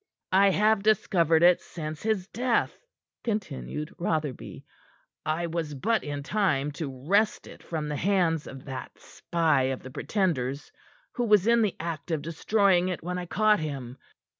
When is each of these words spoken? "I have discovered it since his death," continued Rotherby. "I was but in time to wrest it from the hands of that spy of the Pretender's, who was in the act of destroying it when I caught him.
"I 0.31 0.49
have 0.49 0.81
discovered 0.81 1.43
it 1.43 1.61
since 1.61 2.01
his 2.01 2.27
death," 2.29 2.87
continued 3.23 3.93
Rotherby. 3.99 4.65
"I 5.27 5.45
was 5.45 5.75
but 5.75 6.03
in 6.03 6.23
time 6.23 6.71
to 6.71 7.05
wrest 7.07 7.45
it 7.45 7.61
from 7.61 7.87
the 7.87 7.95
hands 7.97 8.47
of 8.47 8.65
that 8.65 8.97
spy 8.97 9.65
of 9.65 9.83
the 9.83 9.91
Pretender's, 9.91 10.71
who 11.11 11.25
was 11.25 11.45
in 11.45 11.61
the 11.61 11.75
act 11.79 12.09
of 12.09 12.23
destroying 12.23 12.87
it 12.89 13.03
when 13.03 13.19
I 13.19 13.27
caught 13.27 13.59
him. 13.59 13.99